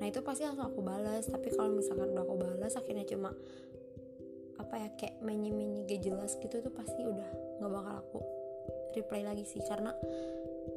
Nah 0.00 0.08
itu 0.08 0.24
pasti 0.24 0.48
langsung 0.48 0.72
aku 0.72 0.80
balas 0.80 1.28
tapi 1.28 1.52
kalau 1.52 1.76
misalkan 1.76 2.16
udah 2.16 2.24
aku 2.24 2.40
balas 2.40 2.72
akhirnya 2.72 3.04
cuma 3.04 3.36
apa 4.56 4.74
ya 4.80 4.88
kayak 4.96 5.20
menyi-menyi 5.20 5.84
gak 5.84 6.00
jelas 6.00 6.32
gitu 6.40 6.64
tuh 6.64 6.72
pasti 6.72 7.04
udah 7.04 7.60
nggak 7.60 7.68
bakal 7.68 7.94
aku 8.00 8.18
reply 8.96 9.28
lagi 9.28 9.44
sih. 9.44 9.60
Karena 9.60 9.92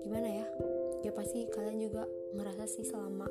gimana 0.03 0.27
ya 0.27 0.47
ya 1.03 1.11
pasti 1.15 1.47
kalian 1.47 1.79
juga 1.79 2.03
ngerasa 2.35 2.65
sih 2.67 2.85
selama 2.85 3.27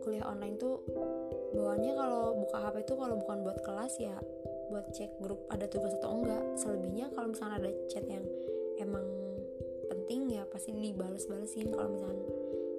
kuliah 0.00 0.24
online 0.24 0.56
tuh 0.56 0.80
bawaannya 1.52 1.92
kalau 1.92 2.22
buka 2.40 2.56
HP 2.56 2.76
itu 2.88 2.94
kalau 2.96 3.14
bukan 3.20 3.38
buat 3.44 3.58
kelas 3.60 3.94
ya 4.00 4.16
buat 4.70 4.86
cek 4.94 5.18
grup 5.18 5.44
ada 5.50 5.66
tugas 5.66 5.92
atau 5.98 6.22
enggak. 6.22 6.42
Selebihnya 6.54 7.10
kalau 7.10 7.34
misalnya 7.34 7.66
ada 7.66 7.70
chat 7.90 8.06
yang 8.06 8.22
emang 8.78 9.02
penting 9.90 10.30
ya 10.38 10.46
pasti 10.46 10.70
dibales-balesin 10.70 11.74
kalau 11.74 11.90
misalnya 11.90 12.26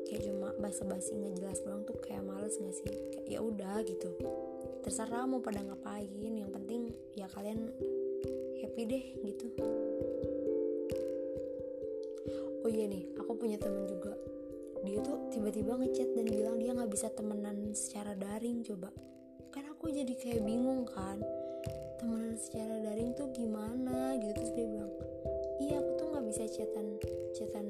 kayak 0.08 0.24
cuma 0.27 0.50
basa-basi 0.60 1.13
ngejelas 1.20 1.60
doang 1.68 1.84
tuh 1.84 2.00
kayak 2.00 2.24
males 2.24 2.56
gak 2.56 2.74
sih? 2.74 2.88
Kayak 2.88 3.27
ya 3.27 3.39
udah 3.44 3.75
gitu. 3.84 4.10
Terserah 4.82 5.27
mau 5.27 5.44
pada 5.44 5.62
ngapain 5.62 6.10
yang 6.15 6.50
penting 6.50 6.96
ya 7.13 7.27
kalian 7.36 7.70
happy 8.63 8.84
deh 8.88 9.06
gitu 9.27 9.51
iya 12.71 12.87
nih 12.87 13.03
aku 13.19 13.35
punya 13.35 13.59
temen 13.59 13.83
juga. 13.83 14.15
Dia 14.81 14.97
tuh 15.03 15.27
tiba-tiba 15.29 15.77
ngechat 15.77 16.09
dan 16.15 16.25
bilang 16.25 16.55
dia 16.57 16.71
nggak 16.71 16.89
bisa 16.89 17.11
temenan 17.11 17.75
secara 17.75 18.15
daring 18.15 18.63
coba. 18.63 18.89
Kan 19.51 19.67
aku 19.67 19.91
jadi 19.91 20.13
kayak 20.15 20.41
bingung 20.47 20.87
kan 20.87 21.19
temenan 21.99 22.39
secara 22.39 22.79
daring 22.79 23.11
tuh 23.13 23.27
gimana 23.35 24.15
gitu. 24.17 24.31
Terus 24.39 24.51
dia 24.55 24.65
bilang 24.71 24.91
iya 25.59 25.75
aku 25.83 25.91
tuh 25.99 26.07
nggak 26.15 26.25
bisa 26.31 26.43
chatan 26.47 26.87
chatan 27.35 27.65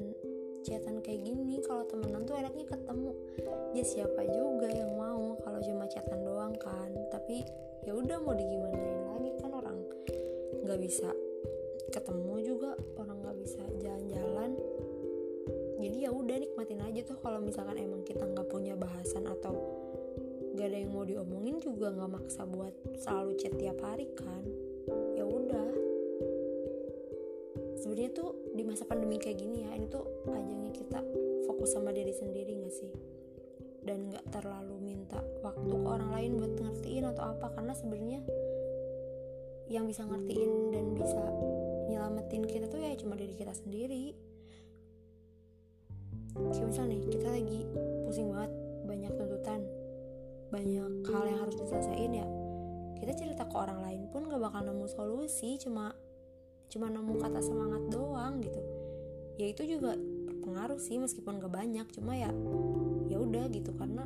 chatan 0.62 0.94
kayak 1.02 1.20
gini. 1.26 1.58
Kalau 1.66 1.82
temenan 1.90 2.22
tuh 2.22 2.38
enaknya 2.38 2.64
ketemu. 2.70 3.10
Ya 3.74 3.84
siapa 3.84 4.22
juga 4.30 4.70
yang 4.70 4.94
mau 4.94 5.34
kalau 5.42 5.58
cuma 5.58 5.84
chatan 5.90 6.22
doang 6.22 6.54
kan. 6.62 6.94
Tapi 7.10 7.42
ya 7.82 7.92
udah 7.98 8.22
mau 8.22 8.38
digimanain 8.38 9.02
lagi 9.10 9.30
kan 9.42 9.50
orang 9.50 9.82
nggak 10.62 10.78
bisa 10.78 11.10
ketemu 11.90 12.34
juga 12.40 12.72
orang 12.96 13.11
jadi 15.82 16.06
ya 16.06 16.10
udah 16.14 16.36
nikmatin 16.38 16.78
aja 16.78 17.02
tuh 17.02 17.18
kalau 17.18 17.42
misalkan 17.42 17.74
emang 17.74 18.06
kita 18.06 18.22
nggak 18.22 18.46
punya 18.46 18.78
bahasan 18.78 19.26
atau 19.26 19.58
gak 20.54 20.68
ada 20.70 20.78
yang 20.78 20.94
mau 20.94 21.02
diomongin 21.02 21.58
juga 21.58 21.90
nggak 21.90 22.12
maksa 22.22 22.46
buat 22.46 22.70
selalu 23.02 23.34
chat 23.34 23.50
tiap 23.58 23.82
hari 23.82 24.06
kan. 24.14 24.46
Ya 25.18 25.26
udah. 25.26 25.70
Sebenarnya 27.82 28.14
tuh 28.14 28.30
di 28.54 28.62
masa 28.62 28.86
pandemi 28.86 29.18
kayak 29.18 29.42
gini 29.42 29.66
ya 29.66 29.74
ini 29.74 29.90
tuh 29.90 30.06
ajangnya 30.30 30.70
kita 30.70 31.02
fokus 31.50 31.74
sama 31.74 31.90
diri 31.90 32.14
sendiri 32.14 32.62
gak 32.62 32.74
sih? 32.78 32.92
Dan 33.82 34.14
nggak 34.14 34.30
terlalu 34.30 34.78
minta 34.78 35.18
waktu 35.42 35.74
ke 35.74 35.88
orang 35.90 36.14
lain 36.14 36.38
buat 36.38 36.54
ngertiin 36.62 37.10
atau 37.10 37.34
apa 37.34 37.50
karena 37.58 37.74
sebenarnya 37.74 38.20
yang 39.66 39.90
bisa 39.90 40.06
ngertiin 40.06 40.70
dan 40.70 40.94
bisa 40.94 41.22
nyelamatin 41.90 42.46
kita 42.46 42.70
tuh 42.70 42.78
ya 42.78 42.94
cuma 42.94 43.18
diri 43.18 43.34
kita 43.34 43.50
sendiri 43.50 44.14
kayak 46.32 46.66
misal 46.68 46.84
nih 46.88 47.00
kita 47.08 47.28
lagi 47.28 47.60
pusing 48.08 48.28
banget 48.32 48.52
banyak 48.88 49.12
tuntutan 49.16 49.60
banyak 50.52 50.92
hal 51.08 51.24
yang 51.24 51.38
harus 51.40 51.56
diselesaikan 51.56 52.12
ya. 52.12 52.28
Kita 53.00 53.12
cerita 53.16 53.48
ke 53.48 53.56
orang 53.56 53.80
lain 53.82 54.02
pun 54.12 54.28
gak 54.28 54.38
bakal 54.38 54.62
nemu 54.62 54.86
solusi 54.86 55.56
cuma 55.56 55.96
cuma 56.68 56.92
nemu 56.92 57.18
kata 57.18 57.40
semangat 57.40 57.88
doang 57.88 58.44
gitu. 58.44 58.60
Ya 59.40 59.48
itu 59.48 59.64
juga 59.64 59.96
berpengaruh 59.96 60.76
sih 60.76 61.00
meskipun 61.00 61.40
gak 61.40 61.50
banyak 61.50 61.88
cuma 61.96 62.14
ya 62.14 62.28
ya 63.08 63.16
udah 63.16 63.48
gitu 63.48 63.72
karena 63.74 64.04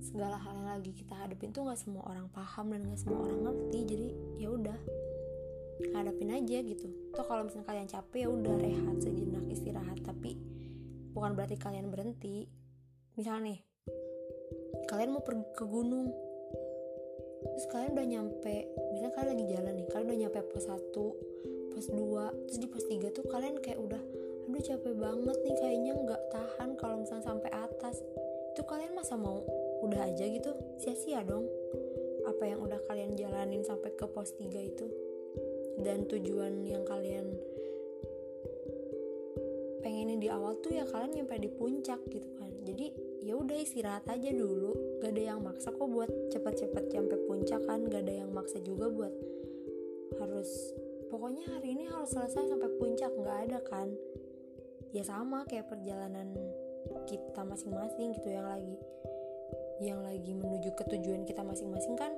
segala 0.00 0.40
hal 0.40 0.56
yang 0.56 0.68
lagi 0.80 0.92
kita 0.96 1.12
hadapin 1.12 1.50
tuh 1.50 1.66
nggak 1.66 1.80
semua 1.80 2.04
orang 2.06 2.28
paham 2.30 2.70
dan 2.70 2.84
nggak 2.84 3.00
semua 3.00 3.26
orang 3.26 3.40
ngerti 3.48 3.78
jadi 3.90 4.08
ya 4.38 4.48
udah 4.52 4.78
hadapin 5.92 6.30
aja 6.32 6.58
gitu. 6.64 6.88
Toh 7.12 7.26
kalau 7.28 7.44
misalnya 7.44 7.68
kalian 7.68 7.88
capek 7.88 8.18
ya 8.24 8.28
udah 8.32 8.54
rehat 8.60 8.96
sejenak 9.00 9.44
istirahat 9.52 9.98
tapi 10.00 10.40
bukan 11.16 11.32
berarti 11.32 11.56
kalian 11.56 11.88
berhenti. 11.88 12.44
Misalnya 13.16 13.56
nih 13.56 13.58
kalian 14.86 15.16
mau 15.16 15.24
pergi 15.24 15.42
ke 15.56 15.64
gunung 15.64 16.12
terus 17.46 17.66
kalian 17.72 17.96
udah 17.96 18.06
nyampe 18.06 18.56
misalnya 18.92 19.14
kalian 19.16 19.30
lagi 19.34 19.44
jalan 19.50 19.72
nih 19.74 19.86
kalian 19.90 20.06
udah 20.06 20.20
nyampe 20.26 20.38
pos 20.52 20.66
1 20.68 21.72
pos 21.72 21.86
2 21.90 22.46
terus 22.46 22.58
di 22.60 22.68
pos 22.70 22.84
3 22.86 23.16
tuh 23.16 23.24
kalian 23.26 23.56
kayak 23.64 23.80
udah 23.80 24.02
aduh 24.46 24.62
capek 24.62 24.94
banget 24.94 25.36
nih 25.42 25.56
kayaknya 25.58 25.92
nggak 26.06 26.22
tahan 26.30 26.70
kalau 26.78 27.02
misalnya 27.02 27.26
sampai 27.26 27.50
atas. 27.50 27.98
Itu 28.54 28.62
kalian 28.64 28.94
masa 28.94 29.18
mau 29.18 29.42
udah 29.82 30.06
aja 30.06 30.24
gitu? 30.24 30.54
Sia-sia 30.78 31.26
dong. 31.26 31.44
Apa 32.24 32.46
yang 32.46 32.62
udah 32.62 32.78
kalian 32.86 33.18
jalanin 33.18 33.66
sampai 33.66 33.92
ke 33.98 34.06
pos 34.06 34.32
3 34.38 34.46
itu? 34.62 34.86
Dan 35.82 36.08
tujuan 36.08 36.62
yang 36.64 36.86
kalian 36.86 37.36
pengenin 40.16 40.24
di 40.24 40.28
awal 40.32 40.56
tuh 40.64 40.72
ya 40.72 40.84
kalian 40.88 41.12
nyampe 41.12 41.36
di 41.36 41.50
puncak 41.52 42.00
gitu 42.08 42.28
kan. 42.40 42.48
Jadi 42.64 42.86
ya 43.20 43.36
udah 43.36 43.56
istirahat 43.60 44.08
aja 44.08 44.30
dulu. 44.32 44.72
Gak 45.04 45.12
ada 45.12 45.22
yang 45.36 45.40
maksa 45.44 45.68
kok 45.68 45.88
buat 45.92 46.08
cepet-cepet 46.32 46.84
sampai 46.88 47.18
puncak 47.28 47.60
kan. 47.68 47.84
Gak 47.92 48.08
ada 48.08 48.14
yang 48.24 48.30
maksa 48.32 48.58
juga 48.64 48.88
buat 48.88 49.12
harus 50.16 50.72
pokoknya 51.12 51.44
hari 51.52 51.76
ini 51.76 51.84
harus 51.92 52.16
selesai 52.16 52.48
sampai 52.48 52.70
puncak. 52.80 53.12
Nggak 53.12 53.38
ada 53.48 53.58
kan. 53.68 53.88
Ya 54.96 55.04
sama 55.04 55.44
kayak 55.44 55.68
perjalanan 55.68 56.32
kita 57.04 57.44
masing-masing 57.44 58.16
gitu. 58.16 58.32
Yang 58.32 58.48
lagi 58.48 58.76
yang 59.76 60.00
lagi 60.00 60.32
menuju 60.32 60.72
ke 60.72 60.88
tujuan 60.88 61.28
kita 61.28 61.44
masing-masing 61.44 62.00
kan 62.00 62.08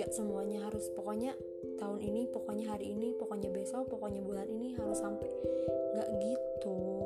gak 0.00 0.12
semuanya 0.16 0.64
harus 0.64 0.88
pokoknya 0.96 1.36
tahun 1.76 2.00
ini 2.00 2.24
pokoknya 2.32 2.72
hari 2.72 2.96
ini 2.96 3.12
pokoknya 3.20 3.52
besok 3.52 3.92
pokoknya 3.92 4.24
bulan 4.24 4.48
ini 4.48 4.72
harus 4.76 4.96
sampai. 4.96 5.28
Gak 5.96 6.08
gitu 6.20 7.05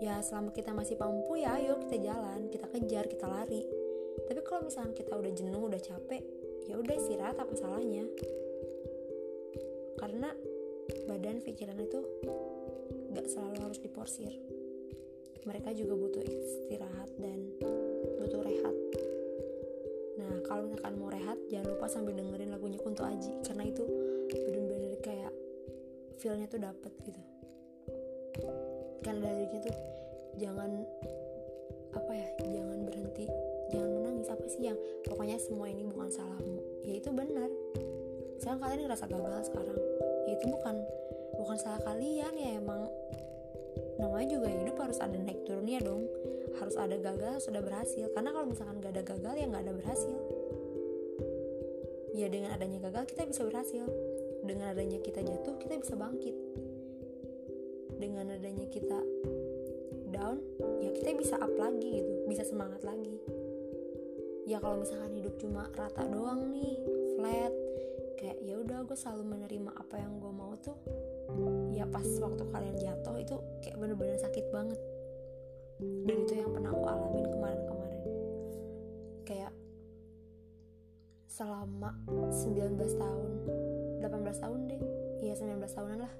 ya 0.00 0.24
selama 0.24 0.50
kita 0.56 0.72
masih 0.72 0.96
mampu 0.96 1.44
ya 1.44 1.60
ayo 1.60 1.76
kita 1.76 2.00
jalan 2.00 2.48
kita 2.48 2.66
kejar 2.72 3.04
kita 3.04 3.28
lari. 3.28 3.68
Tapi 4.24 4.40
kalau 4.40 4.64
misalnya 4.64 4.96
kita 4.96 5.12
udah 5.12 5.32
jenuh 5.36 5.60
udah 5.60 5.80
capek 5.80 6.24
ya 6.64 6.80
udah 6.80 6.94
istirahat 6.96 7.36
apa 7.36 7.52
salahnya? 7.52 8.08
Karena 10.00 10.32
badan 11.04 11.44
pikiran 11.44 11.76
itu 11.76 12.00
gak 13.12 13.28
selalu 13.28 13.56
harus 13.60 13.78
diporsir. 13.84 14.32
Mereka 15.44 15.76
juga 15.76 15.94
butuh 15.96 16.24
istirahat 16.24 17.10
dan 17.20 17.52
butuh 18.16 18.40
rehat. 18.40 18.76
Nah 20.16 20.34
kalau 20.48 20.64
misalkan 20.68 20.96
mau 20.96 21.12
rehat 21.12 21.36
jangan 21.52 21.76
lupa 21.76 21.86
sambil 21.92 22.16
dengerin 22.16 22.48
lagunya 22.48 22.80
Kunto 22.80 23.04
Aji 23.04 23.44
karena 23.44 23.68
itu 23.68 23.84
bener-bener 24.32 24.96
kayak 25.04 25.32
feelnya 26.16 26.48
tuh 26.48 26.60
dapet 26.60 26.92
gitu 27.04 27.29
karena 29.00 29.28
liriknya 29.32 29.60
tuh 29.68 29.76
jangan 30.38 30.70
apa 31.90 32.12
ya 32.14 32.28
jangan 32.38 32.78
berhenti 32.86 33.26
jangan 33.70 33.90
menangis. 33.90 34.28
Apa 34.28 34.44
sih 34.50 34.62
yang 34.66 34.78
pokoknya 35.06 35.38
semua 35.38 35.70
ini 35.70 35.86
bukan 35.86 36.10
salahmu. 36.10 36.60
Ya 36.84 36.98
itu 36.98 37.10
benar. 37.14 37.48
Sekarang 38.42 38.60
kalian 38.60 38.80
ngerasa 38.90 39.06
gagal 39.06 39.42
sekarang. 39.48 39.78
Ya 40.26 40.32
itu 40.36 40.46
bukan 40.50 40.76
bukan 41.38 41.56
salah 41.56 41.80
kalian. 41.86 42.32
Ya 42.34 42.58
emang 42.58 42.90
namanya 43.96 44.28
juga 44.28 44.48
hidup 44.50 44.76
harus 44.82 44.98
ada 44.98 45.16
naik 45.16 45.46
turunnya 45.46 45.80
dong. 45.80 46.04
Harus 46.58 46.76
ada 46.76 46.98
gagal 46.98 47.46
ada 47.48 47.60
berhasil. 47.62 48.06
Karena 48.12 48.30
kalau 48.34 48.46
misalkan 48.50 48.82
gak 48.82 48.92
ada 48.98 49.04
gagal 49.06 49.34
ya 49.38 49.46
gak 49.48 49.64
ada 49.64 49.74
berhasil. 49.74 50.18
Ya 52.10 52.26
dengan 52.26 52.50
adanya 52.58 52.78
gagal 52.90 53.14
kita 53.14 53.22
bisa 53.24 53.46
berhasil. 53.46 53.86
Dengan 54.42 54.74
adanya 54.74 54.98
kita 54.98 55.22
jatuh 55.22 55.56
kita 55.62 55.78
bisa 55.78 55.94
bangkit 55.94 56.34
dengan 58.00 58.32
adanya 58.32 58.64
kita 58.72 58.98
down 60.10 60.40
ya 60.82 60.90
kita 60.90 61.14
bisa 61.14 61.36
up 61.38 61.52
lagi 61.54 62.00
gitu 62.00 62.12
bisa 62.26 62.42
semangat 62.48 62.80
lagi. 62.82 63.20
Ya 64.48 64.58
kalau 64.58 64.82
misalkan 64.82 65.14
hidup 65.14 65.36
cuma 65.38 65.68
rata 65.76 66.02
doang 66.08 66.50
nih 66.50 66.74
flat 67.14 67.54
kayak 68.18 68.40
ya 68.42 68.58
udah 68.58 68.82
gue 68.88 68.96
selalu 68.98 69.24
menerima 69.36 69.70
apa 69.76 69.96
yang 70.00 70.18
gue 70.18 70.32
mau 70.32 70.52
tuh 70.58 70.76
ya 71.70 71.86
pas 71.86 72.04
waktu 72.04 72.44
kalian 72.50 72.76
jatuh 72.80 73.16
itu 73.20 73.36
kayak 73.62 73.76
bener-bener 73.78 74.16
sakit 74.18 74.48
banget. 74.50 74.80
Dan 75.80 76.16
itu 76.28 76.36
yang 76.36 76.52
pernah 76.52 76.76
aku 76.76 76.84
alamin 76.84 77.26
kemarin-kemarin. 77.32 78.04
Kayak 79.24 79.52
selama 81.30 81.96
19 82.28 82.76
tahun 83.00 83.30
18 84.04 84.44
tahun 84.44 84.60
deh 84.68 84.82
iya 85.24 85.32
19 85.32 85.49
tahunan 85.74 85.98
lah. 86.04 86.12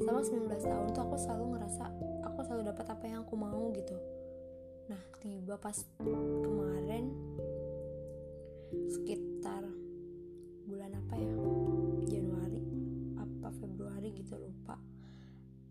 Selama 0.00 0.20
19 0.24 0.50
tahun 0.70 0.86
tuh 0.94 1.02
aku 1.04 1.16
selalu 1.18 1.44
ngerasa 1.56 1.84
aku 2.26 2.38
selalu 2.46 2.62
dapat 2.72 2.86
apa 2.90 3.04
yang 3.06 3.20
aku 3.22 3.34
mau 3.36 3.70
gitu. 3.74 3.96
Nah 4.90 5.00
tiba 5.22 5.54
pas 5.60 5.76
kemarin 6.42 7.12
sekitar 8.90 9.66
bulan 10.66 10.90
apa 10.96 11.14
ya? 11.18 11.32
Januari 12.06 12.62
apa 13.18 13.48
Februari 13.58 14.10
gitu 14.14 14.34
lupa. 14.38 14.78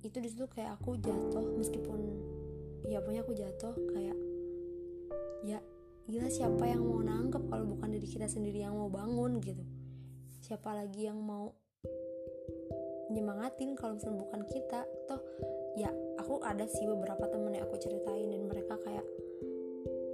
Itu 0.05 0.23
di 0.23 0.29
situ 0.32 0.47
kayak 0.47 0.79
aku 0.79 0.95
jatuh 0.99 1.55
meskipun 1.60 1.99
ya 2.88 3.03
punya 3.03 3.21
aku 3.21 3.36
jatuh 3.36 3.75
kayak 3.91 4.15
ya 5.43 5.60
gila 6.10 6.27
siapa 6.32 6.65
yang 6.65 6.84
mau 6.84 7.03
nangkep 7.05 7.43
kalau 7.47 7.69
bukan 7.69 7.93
diri 7.93 8.08
kita 8.08 8.25
sendiri 8.25 8.63
yang 8.65 8.75
mau 8.75 8.88
bangun 8.88 9.38
gitu. 9.43 9.62
Siapa 10.41 10.73
lagi 10.73 11.05
yang 11.05 11.21
mau 11.21 11.53
nyemangatin 13.09 13.73
kalau 13.75 13.97
misalnya 13.97 14.21
bukan 14.23 14.41
kita. 14.47 14.81
Toh 15.09 15.21
ya 15.77 15.89
aku 16.17 16.41
ada 16.41 16.65
sih 16.65 16.85
beberapa 16.85 17.29
temen 17.29 17.53
yang 17.53 17.65
aku 17.65 17.77
ceritain 17.81 18.29
dan 18.29 18.41
mereka 18.45 18.77
kayak 18.81 19.05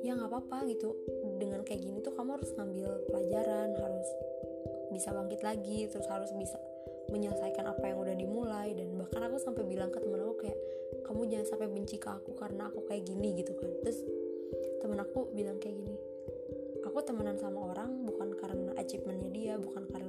ya 0.01 0.15
nggak 0.15 0.31
apa-apa 0.31 0.67
gitu. 0.71 0.95
Dengan 1.37 1.61
kayak 1.67 1.81
gini 1.83 1.99
tuh 2.01 2.15
kamu 2.15 2.39
harus 2.39 2.51
ngambil 2.55 2.89
pelajaran 3.11 3.69
harus 3.75 4.09
bisa 4.93 5.11
bangkit 5.11 5.41
lagi 5.43 5.89
terus 5.91 6.07
harus 6.07 6.31
bisa 6.39 6.55
menyelesaikan 7.11 7.67
apa 7.69 7.83
yang 7.91 7.99
udah 8.01 8.15
dimulai. 8.15 8.73
Dan 8.73 8.95
bahkan 8.97 9.27
aku 9.27 9.37
sampai 9.37 9.63
bilang 9.67 9.91
ke 9.91 9.99
temen 9.99 10.23
aku 10.23 10.47
kayak 10.47 10.59
kamu 11.05 11.29
jangan 11.29 11.47
sampai 11.53 11.67
benci 11.69 12.01
ke 12.01 12.09
aku 12.09 12.33
karena 12.33 12.71
aku 12.71 12.81
kayak 12.87 13.03
gini 13.05 13.35
gitu 13.37 13.53
kan. 13.53 13.69
Terus 13.83 13.99
temen 14.79 14.97
aku 15.01 15.29
bilang 15.33 15.57
kayak 15.57 15.77
gini 15.81 15.97
aku 16.95 17.11
temenan 17.11 17.35
sama 17.35 17.73
orang 17.73 18.07
bukan 18.07 18.29
karena 18.39 18.71
achievementnya 18.79 19.29
dia 19.33 19.53
bukan 19.57 19.83
karena 19.89 20.04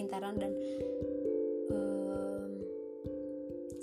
kepintaran 0.00 0.40
dan 0.40 0.52
um, 1.68 2.56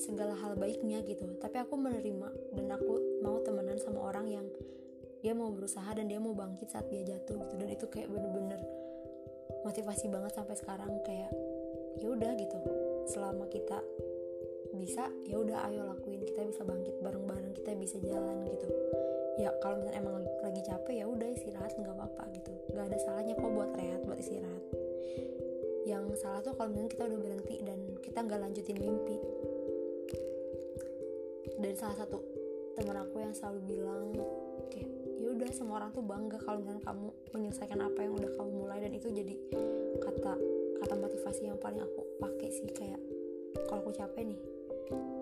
segala 0.01 0.33
hal 0.33 0.57
baiknya 0.57 1.05
gitu. 1.05 1.29
Tapi 1.37 1.61
aku 1.61 1.77
menerima 1.77 2.57
dan 2.57 2.65
aku 2.73 3.21
mau 3.21 3.37
temenan 3.45 3.77
sama 3.77 4.01
orang 4.01 4.25
yang 4.33 4.49
dia 5.21 5.37
mau 5.37 5.53
berusaha 5.53 5.85
dan 5.93 6.09
dia 6.09 6.17
mau 6.17 6.33
bangkit 6.33 6.73
saat 6.73 6.89
dia 6.89 7.05
jatuh 7.05 7.37
gitu. 7.37 7.53
Dan 7.53 7.69
itu 7.69 7.85
kayak 7.85 8.09
bener-bener 8.09 8.57
motivasi 9.61 10.09
banget 10.09 10.33
sampai 10.33 10.57
sekarang. 10.57 10.89
Kayak 11.05 11.29
ya 12.01 12.09
udah 12.09 12.33
gitu. 12.33 12.57
Selama 13.13 13.45
kita 13.53 13.77
bisa 14.73 15.13
ya 15.29 15.37
udah 15.37 15.69
ayo 15.69 15.85
lakuin. 15.85 16.25
Kita 16.25 16.41
bisa 16.49 16.65
bangkit 16.65 16.97
bareng-bareng 16.97 17.53
kita 17.61 17.77
bisa 17.77 18.01
jalan 18.01 18.41
gitu. 18.49 18.65
Ya 19.37 19.53
kalau 19.61 19.77
misalnya 19.77 20.01
emang 20.01 20.17
lagi, 20.17 20.33
lagi 20.41 20.61
capek 20.65 20.93
ya 20.97 21.05
udah 21.05 21.29
istirahat 21.29 21.77
nggak 21.77 21.93
apa-apa 21.93 22.25
gitu. 22.33 22.49
Nggak 22.73 22.89
ada 22.89 22.97
salahnya 23.05 23.37
kok 23.37 23.53
buat 23.53 23.69
rehat 23.77 24.01
buat 24.01 24.17
istirahat 24.17 24.65
yang 25.87 26.03
salah 26.19 26.43
tuh 26.43 26.51
kalau 26.59 26.75
misalnya 26.75 26.91
kita 26.91 27.03
udah 27.07 27.19
berhenti 27.23 27.55
dan 27.63 27.79
kita 28.03 28.19
nggak 28.27 28.39
lanjutin 28.43 28.77
mimpi. 28.77 29.15
Dari 31.57 31.75
salah 31.79 31.95
satu 31.95 32.19
teman 32.75 32.99
aku 33.07 33.23
yang 33.23 33.31
selalu 33.31 33.59
bilang 33.65 34.11
kayak 34.67 34.91
ya 35.17 35.27
udah 35.31 35.49
semua 35.55 35.81
orang 35.81 35.95
tuh 35.95 36.03
bangga 36.03 36.37
kalau 36.43 36.59
misalnya 36.59 36.83
kamu 36.83 37.07
menyelesaikan 37.33 37.79
apa 37.79 37.99
yang 38.03 38.13
udah 38.19 38.31
kamu 38.35 38.51
mulai. 38.51 38.77
Dan 38.83 38.91
itu 38.91 39.07
jadi 39.09 39.35
kata 40.03 40.33
kata 40.83 40.93
motivasi 40.99 41.47
yang 41.47 41.57
paling 41.57 41.79
aku 41.79 42.03
pakai 42.19 42.49
sih 42.51 42.67
kayak 42.75 42.99
kalau 43.71 43.87
aku 43.87 43.95
capek 43.95 44.27
nih 44.35 44.41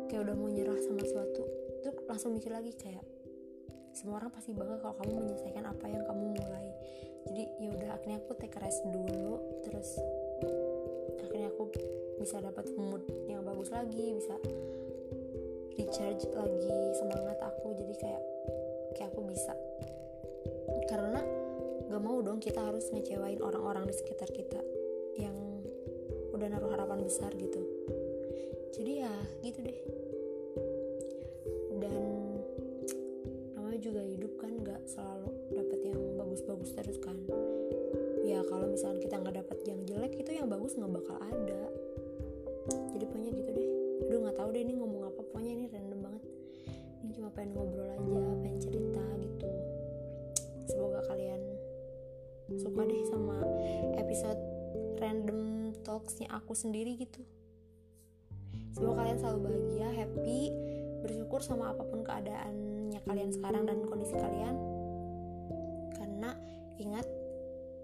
kayak 0.10 0.26
udah 0.28 0.36
mau 0.36 0.50
nyerah 0.52 0.78
sama 0.84 1.02
sesuatu 1.06 1.46
tuh 1.86 1.94
langsung 2.10 2.34
mikir 2.34 2.52
lagi 2.52 2.74
kayak 2.76 3.06
semua 3.96 4.20
orang 4.20 4.34
pasti 4.34 4.52
bangga 4.52 4.82
kalau 4.84 4.98
kamu 5.00 5.24
menyelesaikan 5.24 5.64
apa 5.64 5.86
yang 5.88 6.04
kamu 6.04 6.36
mulai. 6.36 6.68
Jadi 7.26 7.44
ya 7.64 7.70
udah 7.72 7.90
akhirnya 7.96 8.18
aku 8.22 8.36
take 8.38 8.60
rest 8.60 8.84
dulu 8.92 9.40
terus 9.64 9.98
akhirnya 11.22 11.50
aku 11.52 11.72
bisa 12.20 12.40
dapat 12.40 12.70
mood 12.80 13.04
yang 13.28 13.44
bagus 13.44 13.70
lagi 13.70 14.16
bisa 14.16 14.36
recharge 15.76 16.26
lagi 16.32 16.76
semangat 16.96 17.38
aku. 17.44 17.76
Jadi 17.76 17.94
kayak 18.00 18.24
kayak 18.96 19.10
aku 19.12 19.22
bisa. 19.28 19.54
Karena 20.88 21.22
gak 21.92 22.02
mau 22.02 22.20
dong 22.24 22.40
kita 22.40 22.60
harus 22.64 22.88
ngecewain 22.92 23.44
orang-orang 23.44 23.86
di 23.88 23.96
sekitar 23.96 24.30
kita 24.32 24.62
yang 25.20 25.36
udah 26.32 26.48
naruh 26.52 26.72
harapan 26.72 27.04
besar 27.04 27.32
gitu. 27.36 27.62
Jadi 28.76 28.92
ya 29.04 29.14
gitu 29.44 29.60
deh. 29.64 29.80
Dan 31.80 32.04
namanya 33.56 33.80
juga 33.84 34.02
hidup 34.04 34.34
kan 34.40 34.52
gak 34.64 34.82
selalu 34.88 35.32
dapet 35.52 35.80
yang 35.92 36.00
bagus-bagus 36.16 36.72
terus 36.76 36.98
kan. 37.00 37.20
Ya 38.26 38.42
kalau 38.50 38.66
misalnya 38.66 39.06
kita 39.06 39.22
nggak 39.22 39.38
dapet 39.45 39.45
jelek 40.06 40.22
itu 40.22 40.38
yang 40.38 40.46
bagus 40.46 40.78
nggak 40.78 41.02
bakal 41.02 41.18
ada. 41.18 41.62
Jadi 42.94 43.04
pokoknya 43.10 43.32
gitu 43.42 43.50
deh. 43.58 43.70
Aduh 44.06 44.22
nggak 44.22 44.38
tahu 44.38 44.50
deh 44.54 44.62
ini 44.62 44.74
ngomong 44.78 45.02
apa. 45.10 45.18
Pokoknya 45.26 45.52
ini 45.58 45.66
random 45.66 46.00
banget. 46.06 46.24
Ini 47.02 47.12
cuma 47.18 47.30
pengen 47.34 47.58
ngobrol 47.58 47.90
aja 47.90 48.22
pengen 48.46 48.60
cerita 48.62 49.02
gitu. 49.18 49.50
Semoga 50.70 51.02
kalian 51.10 51.42
suka 52.54 52.82
deh 52.86 53.02
sama 53.10 53.42
episode 53.98 54.38
random 55.02 55.74
talksnya 55.82 56.30
aku 56.30 56.54
sendiri 56.54 57.02
gitu. 57.02 57.26
Semoga 58.78 59.02
kalian 59.02 59.18
selalu 59.18 59.40
bahagia 59.42 59.90
happy 59.90 60.54
bersyukur 61.02 61.42
sama 61.42 61.74
apa 61.74 61.82
pun 61.82 62.06
keadaannya 62.06 63.02
kalian 63.10 63.34
sekarang 63.34 63.66
dan 63.66 63.82
kondisi 63.90 64.14
kalian. 64.14 64.54
Karena 65.98 66.38
ingat 66.78 67.25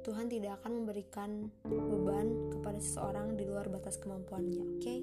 Tuhan 0.02 0.26
tidak 0.34 0.58
akan 0.62 0.82
memberikan 0.82 1.54
beban 1.62 2.50
kepada 2.50 2.82
seseorang 2.82 3.38
di 3.38 3.46
luar 3.46 3.70
batas 3.70 4.02
kemampuannya, 4.02 4.62
oke? 4.66 4.82
Okay? 4.82 5.00